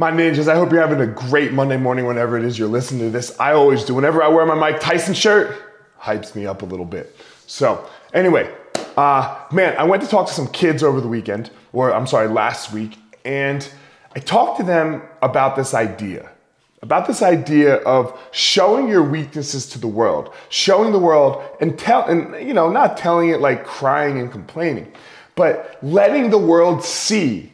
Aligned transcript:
My 0.00 0.10
ninjas, 0.10 0.48
I 0.48 0.54
hope 0.54 0.72
you're 0.72 0.80
having 0.80 1.02
a 1.02 1.06
great 1.06 1.52
Monday 1.52 1.76
morning 1.76 2.06
whenever 2.06 2.38
it 2.38 2.42
is 2.42 2.58
you're 2.58 2.68
listening 2.68 3.02
to 3.02 3.10
this. 3.10 3.38
I 3.38 3.52
always 3.52 3.84
do. 3.84 3.94
Whenever 3.94 4.22
I 4.22 4.28
wear 4.28 4.46
my 4.46 4.54
Mike 4.54 4.80
Tyson 4.80 5.12
shirt, 5.12 5.54
hypes 6.00 6.34
me 6.34 6.46
up 6.46 6.62
a 6.62 6.64
little 6.64 6.86
bit. 6.86 7.14
So, 7.46 7.86
anyway, 8.14 8.50
uh, 8.96 9.44
man, 9.52 9.76
I 9.76 9.84
went 9.84 10.02
to 10.02 10.08
talk 10.08 10.26
to 10.28 10.32
some 10.32 10.46
kids 10.46 10.82
over 10.82 11.02
the 11.02 11.06
weekend, 11.06 11.50
or 11.74 11.92
I'm 11.92 12.06
sorry, 12.06 12.28
last 12.28 12.72
week, 12.72 12.96
and 13.26 13.70
I 14.16 14.20
talked 14.20 14.58
to 14.60 14.64
them 14.64 15.02
about 15.20 15.54
this 15.54 15.74
idea. 15.74 16.30
About 16.80 17.06
this 17.06 17.20
idea 17.20 17.74
of 17.82 18.18
showing 18.32 18.88
your 18.88 19.02
weaknesses 19.02 19.68
to 19.68 19.78
the 19.78 19.86
world, 19.86 20.32
showing 20.48 20.92
the 20.92 20.98
world 20.98 21.44
and 21.60 21.78
tell, 21.78 22.06
and 22.06 22.48
you 22.48 22.54
know, 22.54 22.70
not 22.70 22.96
telling 22.96 23.28
it 23.28 23.42
like 23.42 23.66
crying 23.66 24.18
and 24.18 24.32
complaining, 24.32 24.90
but 25.34 25.78
letting 25.82 26.30
the 26.30 26.38
world 26.38 26.82
see 26.82 27.52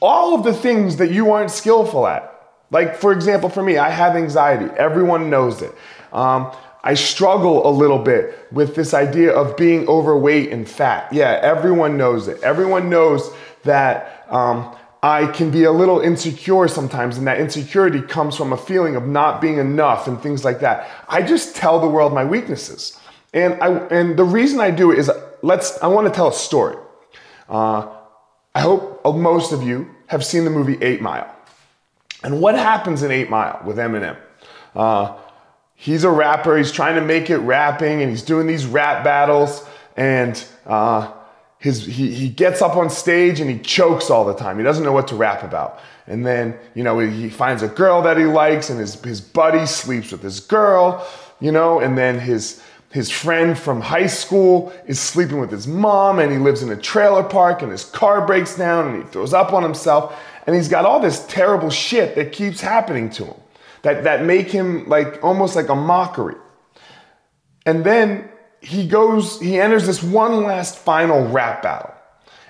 all 0.00 0.34
of 0.34 0.44
the 0.44 0.52
things 0.52 0.96
that 0.96 1.10
you 1.10 1.32
aren't 1.32 1.50
skillful 1.50 2.06
at. 2.06 2.30
Like, 2.70 2.96
for 2.96 3.12
example, 3.12 3.48
for 3.48 3.62
me, 3.62 3.78
I 3.78 3.90
have 3.90 4.16
anxiety. 4.16 4.66
Everyone 4.76 5.30
knows 5.30 5.62
it. 5.62 5.74
Um, 6.12 6.52
I 6.82 6.94
struggle 6.94 7.66
a 7.66 7.72
little 7.72 7.98
bit 7.98 8.46
with 8.52 8.74
this 8.74 8.92
idea 8.92 9.32
of 9.32 9.56
being 9.56 9.88
overweight 9.88 10.50
and 10.50 10.68
fat. 10.68 11.10
Yeah, 11.12 11.40
everyone 11.42 11.96
knows 11.96 12.28
it. 12.28 12.42
Everyone 12.42 12.90
knows 12.90 13.30
that 13.62 14.26
um, 14.28 14.76
I 15.02 15.26
can 15.28 15.50
be 15.50 15.64
a 15.64 15.72
little 15.72 16.00
insecure 16.00 16.68
sometimes, 16.68 17.16
and 17.16 17.26
that 17.26 17.40
insecurity 17.40 18.02
comes 18.02 18.36
from 18.36 18.52
a 18.52 18.56
feeling 18.56 18.96
of 18.96 19.06
not 19.06 19.40
being 19.40 19.58
enough 19.58 20.06
and 20.06 20.20
things 20.20 20.44
like 20.44 20.60
that. 20.60 20.90
I 21.08 21.22
just 21.22 21.56
tell 21.56 21.80
the 21.80 21.88
world 21.88 22.12
my 22.12 22.24
weaknesses. 22.24 22.98
And, 23.32 23.54
I, 23.62 23.68
and 23.88 24.18
the 24.18 24.24
reason 24.24 24.60
I 24.60 24.70
do 24.70 24.90
it 24.92 24.98
is 24.98 25.10
let's, 25.42 25.80
I 25.82 25.86
want 25.86 26.06
to 26.06 26.12
tell 26.12 26.28
a 26.28 26.34
story. 26.34 26.76
Uh, 27.48 27.88
I 28.54 28.60
hope 28.60 29.04
most 29.04 29.52
of 29.52 29.62
you 29.62 29.90
have 30.06 30.24
seen 30.24 30.44
the 30.44 30.50
movie 30.50 30.78
Eight 30.82 31.00
Mile. 31.00 31.30
And 32.22 32.40
what 32.40 32.54
happens 32.54 33.02
in 33.02 33.10
Eight 33.10 33.28
Mile 33.28 33.60
with 33.64 33.76
Eminem? 33.76 34.16
Uh, 34.74 35.16
he's 35.74 36.04
a 36.04 36.10
rapper, 36.10 36.56
he's 36.56 36.72
trying 36.72 36.94
to 36.94 37.00
make 37.00 37.30
it 37.30 37.38
rapping, 37.38 38.00
and 38.00 38.10
he's 38.10 38.22
doing 38.22 38.46
these 38.46 38.64
rap 38.64 39.04
battles, 39.04 39.66
and 39.96 40.44
uh, 40.66 41.12
his, 41.58 41.84
he, 41.84 42.12
he 42.12 42.28
gets 42.28 42.62
up 42.62 42.76
on 42.76 42.90
stage 42.90 43.40
and 43.40 43.50
he 43.50 43.58
chokes 43.58 44.10
all 44.10 44.24
the 44.24 44.34
time. 44.34 44.58
He 44.58 44.64
doesn't 44.64 44.84
know 44.84 44.92
what 44.92 45.08
to 45.08 45.16
rap 45.16 45.42
about. 45.42 45.80
And 46.06 46.24
then, 46.26 46.56
you 46.74 46.84
know, 46.84 46.98
he 46.98 47.30
finds 47.30 47.62
a 47.62 47.68
girl 47.68 48.02
that 48.02 48.18
he 48.18 48.24
likes, 48.24 48.70
and 48.70 48.78
his, 48.78 49.00
his 49.02 49.20
buddy 49.20 49.66
sleeps 49.66 50.12
with 50.12 50.22
this 50.22 50.40
girl, 50.40 51.06
you 51.40 51.50
know, 51.50 51.80
and 51.80 51.96
then 51.96 52.18
his 52.18 52.62
his 52.94 53.10
friend 53.10 53.58
from 53.58 53.80
high 53.80 54.06
school 54.06 54.72
is 54.86 55.00
sleeping 55.00 55.40
with 55.40 55.50
his 55.50 55.66
mom 55.66 56.20
and 56.20 56.30
he 56.30 56.38
lives 56.38 56.62
in 56.62 56.70
a 56.70 56.76
trailer 56.76 57.24
park 57.24 57.60
and 57.60 57.72
his 57.72 57.84
car 57.86 58.24
breaks 58.24 58.56
down 58.56 58.86
and 58.86 59.02
he 59.02 59.10
throws 59.10 59.34
up 59.34 59.52
on 59.52 59.64
himself 59.64 60.16
and 60.46 60.54
he's 60.54 60.68
got 60.68 60.84
all 60.84 61.00
this 61.00 61.26
terrible 61.26 61.70
shit 61.70 62.14
that 62.14 62.30
keeps 62.30 62.60
happening 62.60 63.10
to 63.10 63.24
him 63.24 63.34
that, 63.82 64.04
that 64.04 64.24
make 64.24 64.48
him 64.48 64.88
like 64.88 65.18
almost 65.24 65.56
like 65.56 65.68
a 65.70 65.74
mockery. 65.74 66.36
And 67.66 67.82
then 67.82 68.28
he 68.60 68.86
goes, 68.86 69.40
he 69.40 69.58
enters 69.58 69.88
this 69.88 70.00
one 70.00 70.44
last 70.44 70.78
final 70.78 71.26
rap 71.26 71.64
battle 71.64 71.92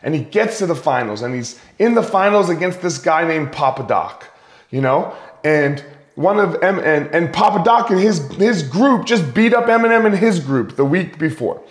and 0.02 0.14
he 0.14 0.20
gets 0.20 0.58
to 0.58 0.66
the 0.66 0.76
finals 0.76 1.22
and 1.22 1.34
he's 1.34 1.58
in 1.78 1.94
the 1.94 2.02
finals 2.02 2.50
against 2.50 2.82
this 2.82 2.98
guy 2.98 3.26
named 3.26 3.50
Papa 3.50 3.86
Doc, 3.88 4.28
you 4.68 4.82
know? 4.82 5.16
And 5.42 5.82
one 6.14 6.38
of 6.38 6.62
M 6.62 6.78
and, 6.78 7.06
and 7.08 7.32
Papa 7.32 7.64
Doc 7.64 7.90
and 7.90 7.98
his 7.98 8.18
his 8.34 8.62
group 8.62 9.04
just 9.04 9.34
beat 9.34 9.52
up 9.52 9.66
Eminem 9.66 10.06
and 10.06 10.16
his 10.16 10.40
group 10.40 10.76
the 10.76 10.84
week 10.84 11.18
before. 11.18 11.62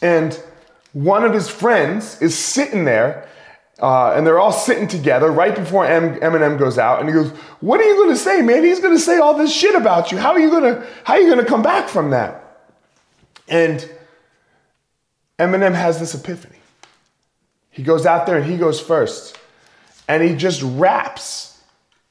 And 0.00 0.38
one 0.92 1.24
of 1.24 1.32
his 1.32 1.48
friends 1.48 2.20
is 2.22 2.38
sitting 2.38 2.84
there, 2.84 3.28
uh, 3.80 4.12
and 4.12 4.24
they're 4.24 4.38
all 4.38 4.52
sitting 4.52 4.86
together 4.86 5.30
right 5.30 5.54
before 5.54 5.84
M- 5.86 6.20
Eminem 6.20 6.56
goes 6.56 6.78
out, 6.78 7.00
and 7.00 7.08
he 7.08 7.14
goes, 7.14 7.30
"What 7.60 7.80
are 7.80 7.84
you 7.84 7.96
going 7.96 8.10
to 8.10 8.16
say, 8.16 8.42
man? 8.42 8.62
He's 8.62 8.80
going 8.80 8.94
to 8.94 9.02
say 9.02 9.18
all 9.18 9.36
this 9.36 9.52
shit 9.52 9.74
about 9.74 10.12
you. 10.12 10.18
How 10.18 10.32
are 10.32 10.40
you 10.40 10.50
going 10.50 10.74
to 10.74 10.86
how 11.02 11.14
are 11.14 11.20
you 11.20 11.26
going 11.26 11.44
to 11.44 11.50
come 11.50 11.62
back 11.62 11.88
from 11.88 12.10
that?" 12.10 12.42
And 13.48 13.88
Eminem 15.38 15.74
has 15.74 15.98
this 15.98 16.14
epiphany. 16.14 16.58
He 17.70 17.82
goes 17.82 18.06
out 18.06 18.26
there 18.26 18.36
and 18.36 18.46
he 18.48 18.56
goes 18.56 18.80
first, 18.80 19.36
and 20.06 20.22
he 20.22 20.36
just 20.36 20.62
raps 20.62 21.60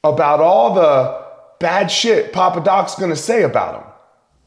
about 0.04 0.42
all 0.42 0.74
the 0.74 1.23
bad 1.64 1.90
shit 1.90 2.34
Papa 2.34 2.62
Doc's 2.62 2.96
gonna 2.96 3.16
say 3.16 3.44
about 3.44 3.82
him. 3.82 3.90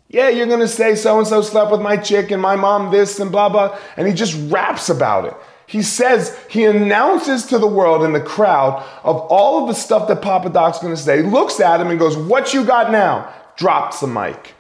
Yeah, 0.08 0.28
you're 0.28 0.46
gonna 0.46 0.68
say 0.68 0.94
so 0.94 1.18
and 1.18 1.26
so 1.26 1.40
slept 1.40 1.72
with 1.72 1.80
my 1.80 1.96
chick 1.96 2.30
and 2.30 2.40
my 2.40 2.54
mom 2.54 2.92
this 2.92 3.18
and 3.18 3.32
blah 3.32 3.48
blah, 3.48 3.76
and 3.96 4.06
he 4.06 4.12
just 4.12 4.34
raps 4.52 4.88
about 4.90 5.24
it. 5.24 5.34
He 5.66 5.82
says, 5.82 6.38
he 6.48 6.64
announces 6.64 7.46
to 7.46 7.58
the 7.58 7.66
world 7.66 8.04
in 8.04 8.12
the 8.12 8.20
crowd 8.20 8.84
of 9.02 9.16
all 9.16 9.62
of 9.62 9.66
the 9.66 9.74
stuff 9.74 10.06
that 10.06 10.22
Papa 10.22 10.50
Doc's 10.50 10.78
gonna 10.78 10.96
say, 10.96 11.22
looks 11.22 11.58
at 11.58 11.80
him 11.80 11.88
and 11.88 11.98
goes, 11.98 12.16
What 12.16 12.54
you 12.54 12.64
got 12.64 12.92
now? 12.92 13.32
Drops 13.56 14.00
the 14.00 14.06
mic. 14.06 14.54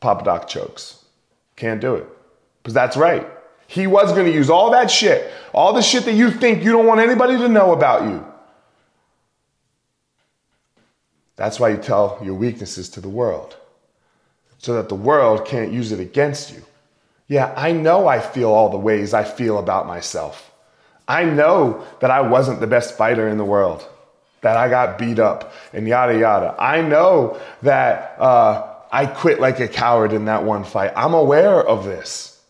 Papa 0.00 0.24
Doc 0.24 0.48
chokes. 0.48 1.04
Can't 1.54 1.80
do 1.80 1.94
it. 1.94 2.06
Because 2.62 2.74
that's 2.74 2.96
right. 2.96 3.26
He 3.68 3.86
was 3.86 4.12
gonna 4.12 4.30
use 4.30 4.50
all 4.50 4.72
that 4.72 4.90
shit, 4.90 5.30
all 5.54 5.72
the 5.72 5.82
shit 5.82 6.04
that 6.04 6.14
you 6.14 6.32
think 6.32 6.64
you 6.64 6.72
don't 6.72 6.86
want 6.86 7.00
anybody 7.00 7.38
to 7.38 7.48
know 7.48 7.72
about 7.72 8.02
you. 8.02 8.24
That's 11.36 11.60
why 11.60 11.68
you 11.68 11.76
tell 11.76 12.18
your 12.22 12.34
weaknesses 12.34 12.88
to 12.90 13.00
the 13.00 13.08
world, 13.08 13.56
so 14.58 14.74
that 14.74 14.88
the 14.88 14.94
world 14.94 15.46
can't 15.46 15.72
use 15.72 15.92
it 15.92 16.00
against 16.00 16.52
you. 16.52 16.62
Yeah, 17.28 17.52
I 17.56 17.72
know 17.72 18.06
I 18.06 18.20
feel 18.20 18.50
all 18.50 18.70
the 18.70 18.78
ways 18.78 19.12
I 19.12 19.24
feel 19.24 19.58
about 19.58 19.86
myself. 19.86 20.52
I 21.08 21.24
know 21.24 21.84
that 22.00 22.10
I 22.10 22.22
wasn't 22.22 22.60
the 22.60 22.66
best 22.66 22.96
fighter 22.96 23.28
in 23.28 23.38
the 23.38 23.44
world, 23.44 23.86
that 24.40 24.56
I 24.56 24.68
got 24.68 24.98
beat 24.98 25.18
up 25.18 25.52
and 25.72 25.86
yada 25.86 26.18
yada. 26.18 26.54
I 26.58 26.80
know 26.80 27.40
that 27.62 28.16
uh, 28.18 28.74
I 28.90 29.06
quit 29.06 29.40
like 29.40 29.60
a 29.60 29.68
coward 29.68 30.12
in 30.12 30.24
that 30.24 30.44
one 30.44 30.64
fight. 30.64 30.92
I'm 30.96 31.14
aware 31.14 31.60
of 31.60 31.84
this. 31.84 32.40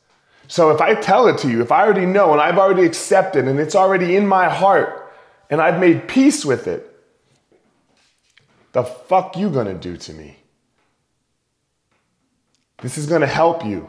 So 0.49 0.71
if 0.71 0.81
I 0.81 0.95
tell 0.95 1.27
it 1.27 1.39
to 1.39 1.51
you, 1.51 1.61
if 1.61 1.73
I 1.73 1.83
already 1.83 2.07
know 2.07 2.33
and 2.33 2.41
I've 2.41 2.59
already 2.59 2.85
accepted 2.85 3.49
and 3.49 3.59
it's 3.59 3.75
already 3.75 4.15
in 4.15 4.27
my 4.27 4.49
heart 4.49 5.13
and 5.51 5.61
I've 5.61 5.81
made 5.81 6.07
peace 6.07 6.45
with 6.45 6.69
it, 6.69 6.96
the 8.77 8.85
fuck 8.85 9.39
you 9.39 9.49
gonna 9.49 9.73
do 9.73 9.97
to 9.97 10.13
me? 10.13 10.37
This 12.83 12.99
is 12.99 13.07
gonna 13.07 13.27
help 13.27 13.65
you 13.65 13.89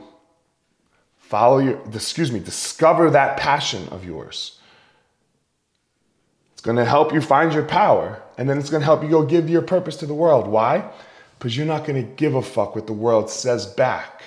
follow 1.18 1.58
your, 1.58 1.81
excuse 1.94 2.31
me, 2.31 2.40
discover 2.40 3.09
that 3.09 3.36
passion 3.36 3.90
of 3.90 4.06
yours. 4.06 4.62
It's 6.53 6.62
gonna 6.62 6.86
help 6.86 7.14
you 7.14 7.20
find 7.20 7.53
your 7.53 7.66
power, 7.66 8.22
and 8.38 8.50
then 8.50 8.58
it's 8.58 8.70
gonna 8.70 8.86
help 8.86 9.03
you 9.03 9.09
go 9.09 9.25
give 9.25 9.50
your 9.50 9.62
purpose 9.62 9.98
to 9.98 10.06
the 10.06 10.14
world. 10.14 10.48
Why? 10.48 10.90
Because 11.38 11.58
you're 11.58 11.66
not 11.66 11.84
gonna 11.84 12.04
give 12.04 12.36
a 12.36 12.42
fuck 12.42 12.74
what 12.74 12.88
the 12.88 12.94
world 12.94 13.30
says 13.30 13.66
back 13.66 14.24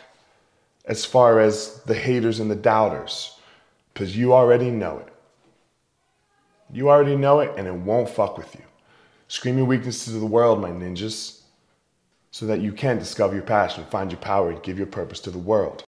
as 0.85 1.07
far 1.07 1.41
as 1.41 1.81
the 1.85 1.95
haters 1.95 2.39
and 2.39 2.51
the 2.51 2.55
doubters, 2.55 3.35
because 3.95 4.15
you 4.15 4.35
already 4.35 4.71
know 4.71 4.99
it. 4.99 5.09
You 6.71 6.91
already 6.91 7.17
know 7.17 7.41
it, 7.41 7.51
and 7.57 7.67
it 7.67 7.73
won't 7.73 8.11
fuck 8.11 8.37
with 8.37 8.55
you. 8.55 8.65
Scream 9.31 9.59
your 9.59 9.67
weaknesses 9.67 10.13
to 10.13 10.19
the 10.19 10.27
world, 10.27 10.61
my 10.61 10.71
ninjas, 10.71 11.43
so 12.33 12.47
that 12.47 12.61
you 12.61 12.73
can 12.73 12.99
discover 12.99 13.33
your 13.33 13.45
passion, 13.45 13.85
find 13.85 14.11
your 14.11 14.21
power, 14.21 14.51
and 14.51 14.61
give 14.61 14.77
your 14.77 14.89
purpose 14.89 15.21
to 15.21 15.31
the 15.31 15.39
world. 15.39 15.79